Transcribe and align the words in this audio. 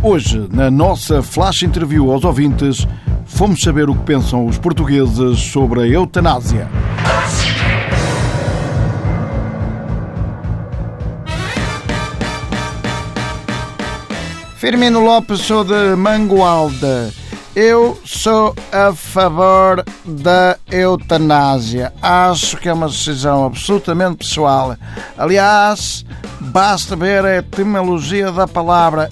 Hoje, 0.00 0.46
na 0.52 0.70
nossa 0.70 1.22
flash 1.24 1.64
interview 1.64 2.12
aos 2.12 2.22
ouvintes, 2.22 2.86
fomos 3.26 3.60
saber 3.60 3.90
o 3.90 3.96
que 3.96 4.04
pensam 4.04 4.46
os 4.46 4.56
portugueses 4.56 5.40
sobre 5.40 5.80
a 5.80 5.86
eutanásia. 5.88 6.68
Firmino 14.56 15.00
Lopes, 15.00 15.40
sou 15.40 15.64
de 15.64 15.96
Mangualde. 15.96 17.12
Eu 17.56 18.00
sou 18.04 18.54
a 18.70 18.94
favor 18.94 19.84
da 20.04 20.56
eutanásia. 20.70 21.92
Acho 22.00 22.56
que 22.56 22.68
é 22.68 22.72
uma 22.72 22.86
decisão 22.86 23.44
absolutamente 23.44 24.18
pessoal. 24.18 24.76
Aliás, 25.16 26.04
basta 26.38 26.94
ver 26.94 27.24
a 27.24 27.38
etimologia 27.38 28.30
da 28.30 28.46
palavra 28.46 29.08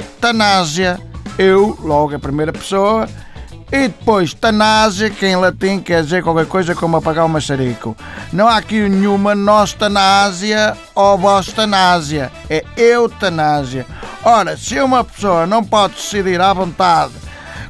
eutanásia. 0.00 1.00
Eu, 1.38 1.78
logo 1.82 2.14
a 2.14 2.18
primeira 2.18 2.52
pessoa, 2.52 3.08
e 3.72 3.88
depois 3.88 4.34
tanásia, 4.34 5.10
que 5.10 5.24
em 5.24 5.36
latim 5.36 5.78
quer 5.78 6.02
dizer 6.02 6.22
qualquer 6.22 6.46
coisa 6.46 6.74
como 6.74 6.96
apagar 6.96 7.24
o 7.24 7.28
maçarico. 7.28 7.96
Não 8.32 8.48
há 8.48 8.56
aqui 8.56 8.88
nenhuma 8.88 9.34
nostanásia 9.34 10.76
ou 10.94 11.16
vostanásia. 11.16 12.32
É 12.48 12.64
eutanásia. 12.76 13.86
Ora, 14.24 14.56
se 14.56 14.80
uma 14.80 15.04
pessoa 15.04 15.46
não 15.46 15.64
pode 15.64 15.94
decidir 15.94 16.40
à 16.40 16.52
vontade 16.52 17.12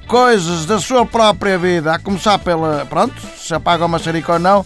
coisas 0.08 0.66
da 0.66 0.80
sua 0.80 1.06
própria 1.06 1.56
vida, 1.56 1.94
a 1.94 1.98
começar 1.98 2.38
pela. 2.38 2.86
Pronto, 2.86 3.14
se 3.36 3.55
apaga 3.55 3.84
o 3.84 3.88
maçarico 3.88 4.33
ou 4.33 4.38
não, 4.38 4.64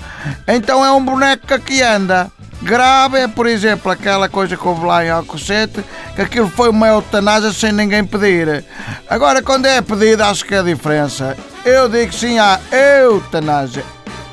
então 0.48 0.84
é 0.84 0.90
um 0.92 1.04
boneco 1.04 1.46
que 1.46 1.54
aqui 1.54 1.82
anda. 1.82 2.30
Grave 2.64 3.18
é, 3.18 3.28
por 3.28 3.46
exemplo, 3.46 3.92
aquela 3.92 4.26
coisa 4.26 4.56
que 4.56 4.66
houve 4.66 4.86
lá 4.86 5.04
em 5.04 5.10
Alcochete, 5.10 5.84
que 6.16 6.22
aquilo 6.22 6.48
foi 6.48 6.70
uma 6.70 6.88
eutanásia 6.88 7.52
sem 7.52 7.70
ninguém 7.72 8.02
pedir. 8.02 8.64
Agora, 9.06 9.42
quando 9.42 9.66
é 9.66 9.82
pedido, 9.82 10.22
acho 10.22 10.46
que 10.46 10.54
é 10.54 10.60
a 10.60 10.62
diferença. 10.62 11.36
Eu 11.62 11.90
digo 11.90 12.10
sim 12.14 12.38
à 12.38 12.58
eutanásia. 12.72 13.84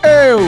Eu! 0.01 0.39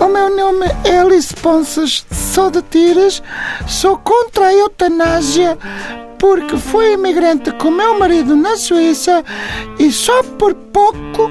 O 0.00 0.08
meu 0.08 0.34
nome 0.34 0.66
é 0.82 0.98
Alice 0.98 1.34
Ponças, 1.34 2.06
sou 2.10 2.50
de 2.50 2.62
Tiras, 2.62 3.22
sou 3.68 3.98
contra 3.98 4.46
a 4.46 4.54
eutanásia 4.54 5.58
porque 6.18 6.56
fui 6.56 6.94
imigrante 6.94 7.52
com 7.52 7.70
meu 7.70 7.98
marido 7.98 8.34
na 8.34 8.56
Suíça 8.56 9.22
e 9.78 9.92
só 9.92 10.22
por 10.22 10.54
pouco 10.54 11.28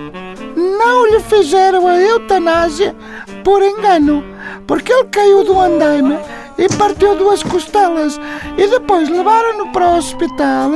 não 0.56 1.08
lhe 1.08 1.20
fizeram 1.22 1.88
a 1.88 1.98
eutanásia 1.98 2.95
por 3.44 3.61
engano, 3.61 4.23
porque 4.67 4.91
ele 4.91 5.05
caiu 5.05 5.44
do 5.44 5.59
andaime 5.59 6.17
e 6.58 6.69
partiu 6.77 7.16
duas 7.16 7.41
costelas 7.41 8.19
e 8.58 8.67
depois 8.67 9.09
levaram-no 9.09 9.72
para 9.72 9.88
o 9.88 9.97
hospital 9.97 10.72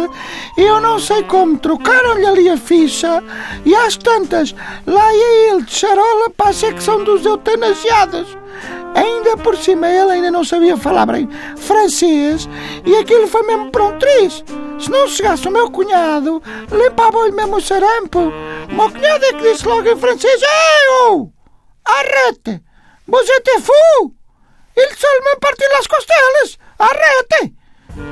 e 0.58 0.62
eu 0.62 0.82
não 0.82 1.00
sei 1.00 1.24
como 1.24 1.58
trocaram-lhe 1.58 2.26
ali 2.26 2.50
a 2.50 2.58
ficha 2.58 3.24
e 3.64 3.76
às 3.76 3.96
tantas 3.96 4.56
lá 4.88 5.14
ia 5.14 5.52
ele 5.52 5.62
de 5.64 5.72
charola 5.72 6.30
para 6.32 6.50
a 6.50 6.54
secção 6.54 7.04
dos 7.04 7.24
eutanasiados. 7.26 8.36
Ainda 8.96 9.36
por 9.38 9.58
cima 9.58 9.88
ele 9.88 10.12
ainda 10.12 10.32
não 10.32 10.44
sabia 10.44 10.78
falar 10.78 11.06
bem 11.06 11.30
francês 11.58 12.48
e 12.86 12.96
aquilo 12.96 13.28
foi 13.28 13.44
mesmo 13.44 13.70
para 13.70 13.84
um 13.84 14.00
triz. 14.00 14.44
Se 14.80 14.90
não 14.90 15.08
chegasse 15.08 15.48
o 15.48 15.52
meu 15.52 15.70
cunhado, 15.70 16.42
limpava-lhe 16.72 17.34
mesmo 17.34 17.58
o 17.58 17.62
sarampo. 17.62 18.20
O 18.20 18.74
meu 18.74 18.90
cunhado 18.90 19.26
é 19.26 19.34
que 19.34 19.52
disse 19.52 19.68
logo 19.68 19.88
em 19.88 19.98
francês: 19.98 20.42
Eu! 21.10 21.35
Arrete! 21.86 22.62
É 23.48 23.60
fou! 23.62 24.12
Ele 24.76 24.96
só 24.96 25.08
me 25.24 25.40
partiu 25.40 25.68
as 25.78 25.88
costelas! 25.88 26.58
Arrete! 26.80 27.54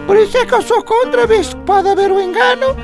Por 0.06 0.16
isso 0.16 0.38
é 0.38 0.46
que 0.46 0.54
eu 0.54 0.62
sou 0.62 0.84
contra, 0.84 1.28
visto 1.28 1.58
que 1.58 1.64
pode 1.64 1.90
haver 1.90 2.12
um 2.12 2.22
engano 2.22 2.76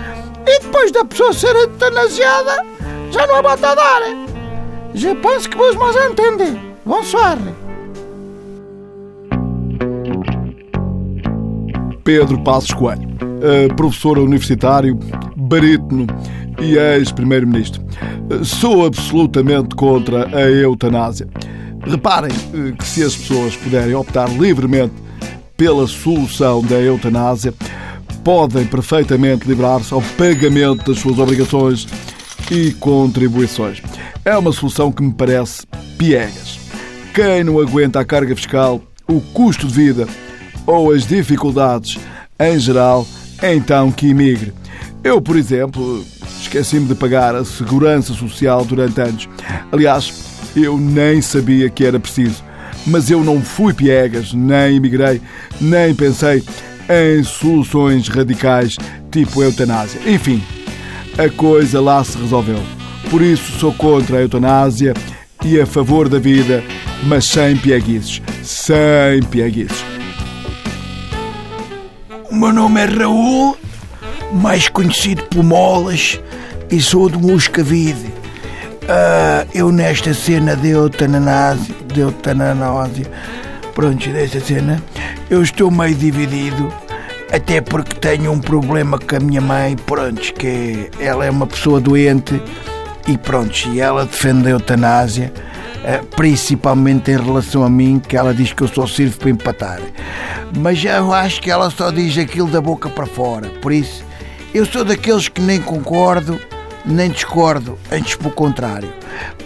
e 0.45 0.60
depois 0.60 0.92
da 0.92 1.06
pessoa 1.06 1.32
ser 1.32 1.56
eutanasiada, 1.56 2.66
já 3.12 3.28
não 3.28 3.36
há 3.36 3.42
volta 3.42 3.70
a 3.70 3.76
dar. 3.76 4.02
Je 4.94 5.14
pense 5.16 5.48
que 5.48 5.55
vos 5.55 5.76
m'en 5.76 6.11
entendez. 6.11 6.58
Bonsoir. 6.86 7.38
Pedro 12.04 12.44
Passos 12.44 12.73
Coelho, 12.73 13.08
professor 13.77 14.17
universitário, 14.17 14.98
barítono 15.36 16.08
e 16.61 16.77
ex-primeiro-ministro. 16.77 17.81
Sou 18.43 18.86
absolutamente 18.86 19.75
contra 19.75 20.27
a 20.36 20.49
eutanásia. 20.49 21.27
Reparem 21.81 22.31
eh, 22.31 22.73
que 22.77 22.86
se 22.86 23.03
as 23.03 23.15
pessoas 23.15 23.55
puderem 23.55 23.95
optar 23.95 24.30
livremente 24.30 24.93
pela 25.55 25.87
solução 25.87 26.61
da 26.64 26.80
eutanásia, 26.80 27.53
podem 28.23 28.65
perfeitamente 28.65 29.47
livrar-se 29.47 29.93
ao 29.93 30.02
pagamento 30.17 30.92
das 30.92 30.99
suas 30.99 31.17
obrigações 31.17 31.87
e 32.52 32.71
contribuições. 32.73 33.81
É 34.23 34.37
uma 34.37 34.52
solução 34.52 34.91
que 34.91 35.02
me 35.02 35.14
parece 35.14 35.65
piegas. 35.97 36.59
Quem 37.14 37.43
não 37.43 37.59
aguenta 37.59 37.99
a 37.99 38.05
carga 38.05 38.36
fiscal, 38.36 38.81
o 39.08 39.20
custo 39.20 39.67
de 39.67 39.73
vida 39.73 40.08
ou 40.65 40.91
as 40.91 41.05
dificuldades 41.05 41.97
em 42.39 42.59
geral, 42.59 43.05
então 43.41 43.91
que 43.91 44.08
imigre. 44.08 44.53
Eu, 45.03 45.21
por 45.21 45.36
exemplo, 45.36 46.05
esqueci-me 46.49 46.87
de 46.87 46.95
pagar 46.95 47.36
a 47.36 47.45
segurança 47.45 48.11
social 48.14 48.65
durante 48.65 48.99
anos. 48.99 49.30
Aliás, 49.71 50.11
eu 50.55 50.77
nem 50.80 51.21
sabia 51.21 51.70
que 51.70 51.86
era 51.86 51.99
preciso. 51.99 52.43
Mas 52.87 53.11
eu 53.11 53.23
não 53.23 53.39
fui 53.39 53.71
piegas, 53.71 54.33
nem 54.33 54.77
imigrei, 54.77 55.21
nem 55.61 55.93
pensei 55.93 56.43
em 56.89 57.23
soluções 57.23 58.08
radicais 58.08 58.77
tipo 59.11 59.43
eutanásia. 59.43 60.02
Enfim, 60.08 60.43
a 61.17 61.30
coisa 61.30 61.80
lá 61.80 62.04
se 62.04 62.17
resolveu. 62.17 62.59
Por 63.11 63.21
isso 63.21 63.59
sou 63.59 63.71
contra 63.73 64.17
a 64.17 64.21
eutanásia 64.21 64.93
e 65.45 65.59
a 65.59 65.67
favor 65.67 66.09
da 66.09 66.17
vida, 66.17 66.64
mas 67.04 67.26
sem 67.26 67.55
pieguices. 67.58 68.21
Sem 68.42 69.21
pieguices. 69.30 69.83
O 72.32 72.36
meu 72.36 72.54
nome 72.54 72.82
é 72.82 72.86
Raul, 72.86 73.58
mais 74.33 74.67
conhecido 74.67 75.23
por 75.23 75.43
Molas, 75.43 76.20
e 76.72 76.82
sou 76.82 77.10
de 77.10 77.18
Muscavide. 77.18 78.08
Uh, 78.84 79.48
eu 79.54 79.72
nesta 79.72 80.14
cena 80.14 80.56
de 80.56 80.70
eutanásia, 80.70 81.76
de 81.94 82.02
eutanásia, 82.02 83.06
pronto, 83.76 84.10
desta 84.10 84.40
cena, 84.40 84.82
eu 85.30 85.44
estou 85.44 85.70
meio 85.70 85.96
dividido, 85.96 86.74
até 87.32 87.62
porque 87.62 87.96
tenho 87.96 88.32
um 88.32 88.40
problema 88.40 88.98
com 88.98 89.16
a 89.16 89.20
minha 89.20 89.42
mãe, 89.42 89.76
pronto, 89.76 90.34
que 90.34 90.90
ela 91.00 91.26
é 91.26 91.30
uma 91.30 91.46
pessoa 91.46 91.80
doente 91.80 92.42
e 93.08 93.18
pronto, 93.18 93.70
e 93.70 93.80
ela 93.80 94.06
defende 94.06 94.48
a 94.48 94.52
eutanásia 94.52 95.32
eh, 95.84 96.02
principalmente 96.16 97.10
em 97.10 97.18
relação 97.18 97.64
a 97.64 97.70
mim, 97.70 98.00
que 98.00 98.18
ela 98.18 98.34
diz 98.34 98.52
que 98.52 98.64
eu 98.64 98.68
só 98.68 98.86
sirvo 98.86 99.18
para 99.18 99.30
empatar. 99.30 99.80
Mas 100.58 100.84
eu 100.84 101.14
acho 101.14 101.42
que 101.42 101.50
ela 101.50 101.70
só 101.70 101.90
diz 101.90 102.18
aquilo 102.18 102.50
da 102.50 102.60
boca 102.60 102.90
para 102.90 103.06
fora. 103.06 103.48
Por 103.62 103.72
isso, 103.72 104.04
eu 104.54 104.66
sou 104.66 104.84
daqueles 104.84 105.30
que 105.30 105.42
nem 105.42 105.62
concordo, 105.62 106.40
nem 106.89 107.10
discordo, 107.10 107.77
antes 107.92 108.16
pelo 108.16 108.32
contrário. 108.32 108.92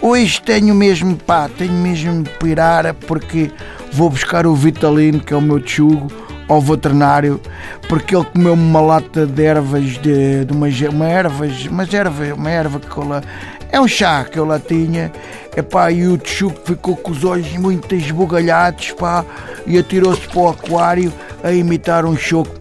Hoje 0.00 0.40
tenho 0.42 0.74
mesmo, 0.74 1.16
pá, 1.16 1.48
tenho 1.48 1.72
mesmo 1.72 2.24
pirar 2.40 2.92
porque 2.94 3.50
vou 3.92 4.10
buscar 4.10 4.46
o 4.46 4.54
Vitalino, 4.54 5.20
que 5.20 5.32
é 5.32 5.36
o 5.36 5.42
meu 5.42 5.60
tchugo, 5.60 6.10
ao 6.48 6.60
veterinário, 6.60 7.40
porque 7.88 8.14
ele 8.14 8.24
comeu 8.24 8.54
uma 8.54 8.80
lata 8.80 9.26
de 9.26 9.44
ervas, 9.44 9.84
de, 9.98 10.44
de 10.44 10.52
uma, 10.52 10.66
uma 10.90 11.08
ervas, 11.08 11.66
mas 11.68 11.92
erva, 11.92 12.34
uma 12.34 12.50
erva 12.50 12.80
que 12.80 13.00
lá, 13.00 13.22
é 13.70 13.80
um 13.80 13.88
chá 13.88 14.24
que 14.24 14.38
eu 14.38 14.44
lá 14.44 14.58
tinha, 14.58 15.10
epá, 15.56 15.90
e 15.90 16.06
o 16.06 16.18
tchuco 16.18 16.60
ficou 16.64 16.96
com 16.96 17.12
os 17.12 17.24
olhos 17.24 17.50
muito 17.54 17.94
esbugalhados, 17.94 18.92
pá, 18.92 19.24
e 19.66 19.78
atirou-se 19.78 20.26
para 20.28 20.38
o 20.38 20.48
aquário 20.48 21.12
a 21.42 21.52
imitar 21.52 22.04
um 22.04 22.16
choco. 22.16 22.54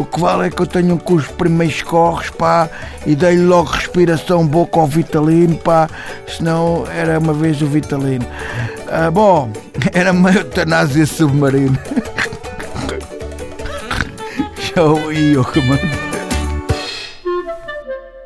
O 0.00 0.04
que 0.06 0.18
vale 0.18 0.46
é 0.46 0.50
que 0.50 0.62
eu 0.62 0.66
tenho 0.66 0.96
com 0.96 1.12
os 1.12 1.26
primeiros 1.26 1.82
corres, 1.82 2.30
pá, 2.30 2.70
e 3.04 3.14
dei-lhe 3.14 3.42
logo 3.42 3.68
respiração 3.68 4.46
boca 4.46 4.80
ao 4.80 4.86
Vitalino, 4.86 5.58
pá, 5.58 5.90
senão 6.26 6.86
era 6.90 7.18
uma 7.18 7.34
vez 7.34 7.60
o 7.60 7.66
Vitalino. 7.66 8.26
Ah, 8.90 9.10
bom, 9.10 9.52
era 9.92 10.12
uma 10.12 10.32
eutanásia 10.32 11.04
submarina. 11.04 11.78
Show 14.56 15.12
e 15.12 15.34
eu 15.34 15.44
comando. 15.44 16.10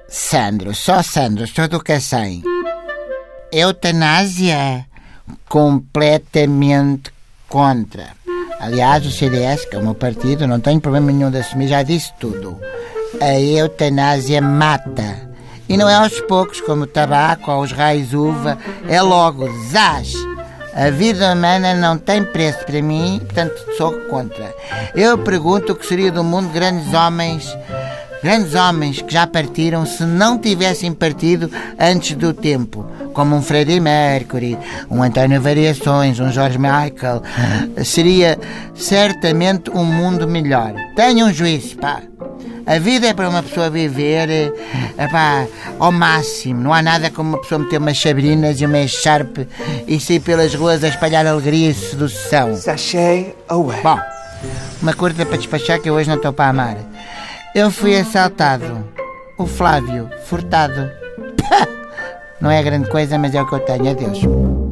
Sandro, 0.07 0.73
só 0.77 1.03
Sandro, 1.03 1.45
sou 1.49 1.67
do 1.67 1.83
Cacém. 1.83 2.45
Eutanásia? 3.51 4.87
Completamente 5.49 7.13
contra. 7.49 8.11
Aliás, 8.65 9.05
o 9.05 9.11
CDS, 9.11 9.67
que 9.67 9.77
é 9.77 9.79
o 9.79 9.83
meu 9.83 9.95
partido, 9.95 10.47
não 10.47 10.59
tem 10.59 10.81
problema 10.81 11.13
nenhum 11.13 11.31
de 11.31 11.37
assumir, 11.37 11.69
já 11.69 11.83
disse 11.83 12.11
tudo. 12.19 12.59
A 13.21 13.39
eutanásia 13.39 14.41
mata. 14.41 15.29
E 15.69 15.77
não 15.77 15.87
é 15.87 15.95
aos 15.95 16.19
poucos, 16.23 16.63
como 16.63 16.85
o 16.85 16.87
tabaco 16.87 17.53
ou 17.53 17.63
os 17.63 17.73
raios 17.73 18.15
uva, 18.15 18.57
é 18.89 19.03
logo, 19.03 19.47
zás. 19.71 20.15
A 20.75 20.89
vida 20.89 21.35
humana 21.35 21.75
não 21.75 21.99
tem 21.99 22.25
preço 22.25 22.65
para 22.65 22.81
mim, 22.81 23.21
portanto 23.23 23.55
sou 23.77 23.93
contra. 24.09 24.55
Eu 24.95 25.19
pergunto 25.19 25.75
o 25.75 25.77
que 25.77 25.85
seria 25.85 26.11
do 26.11 26.25
mundo 26.25 26.49
grandes 26.49 26.95
homens, 26.95 27.47
grandes 28.23 28.55
homens 28.55 29.03
que 29.03 29.13
já 29.13 29.27
partiram 29.27 29.85
se 29.85 30.05
não 30.05 30.39
tivessem 30.39 30.95
partido 30.95 31.51
antes 31.79 32.17
do 32.17 32.33
tempo, 32.33 32.87
como 33.15 33.37
um 33.37 33.41
Freddie 33.41 33.81
Mercury, 33.81 34.59
um 34.91 35.03
António 35.03 35.41
Variações, 35.41 36.21
um 36.21 36.31
George 36.31 36.59
Michael. 36.59 37.23
Seria 37.85 38.39
certamente 38.75 39.71
um 39.71 39.85
mundo 39.85 40.27
melhor. 40.29 40.75
Tenham 40.95 41.29
um 41.29 41.33
juízo, 41.33 41.77
pá. 41.79 42.03
A 42.67 42.79
vida 42.79 43.07
é 43.07 43.13
para 43.13 43.29
uma 43.29 43.43
pessoa 43.43 43.69
viver 43.69 44.53
epá, 44.99 45.47
ao 45.79 45.93
máximo. 45.93 46.63
Não 46.63 46.73
há 46.73 46.81
nada 46.81 47.11
como 47.11 47.31
uma 47.31 47.41
pessoa 47.41 47.59
meter 47.59 47.79
umas 47.79 47.99
sabrinas 47.99 48.61
e 48.61 48.67
uma 48.67 48.79
echarpe 48.79 49.47
e 49.87 50.01
sair 50.01 50.21
pelas 50.21 50.55
ruas 50.55 50.83
a 50.83 50.89
espalhar 50.89 51.27
alegria 51.27 51.71
e 51.71 51.75
sedução. 51.75 52.57
Sachet 52.57 53.37
away. 53.49 53.81
Bom, 53.83 53.99
uma 54.81 54.95
curta 54.95 55.27
para 55.27 55.37
despachar 55.37 55.79
que 55.81 55.91
eu 55.91 55.95
hoje 55.95 56.09
não 56.09 56.17
estou 56.17 56.33
para 56.33 56.49
amar. 56.49 56.79
Eu 57.55 57.71
fui 57.71 57.97
assaltado. 57.97 58.85
O 59.37 59.47
Flávio, 59.47 60.09
furtado. 60.25 60.91
Não 62.41 62.51
é 62.51 62.63
grande 62.63 62.89
coisa, 62.89 63.19
mas 63.19 63.35
é 63.35 63.43
o 63.43 63.47
que 63.47 63.55
eu 63.55 63.61
tenho. 63.61 63.91
Adeus. 63.91 64.64